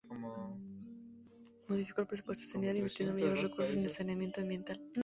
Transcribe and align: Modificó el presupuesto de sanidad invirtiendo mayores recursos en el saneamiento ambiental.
Modificó 1.67 2.01
el 2.01 2.07
presupuesto 2.07 2.41
de 2.43 2.49
sanidad 2.51 2.73
invirtiendo 2.73 3.13
mayores 3.13 3.43
recursos 3.43 3.75
en 3.75 3.83
el 3.83 3.91
saneamiento 3.91 4.41
ambiental. 4.41 4.81